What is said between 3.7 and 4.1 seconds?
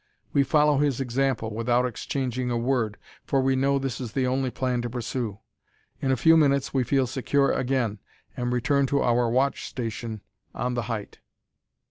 this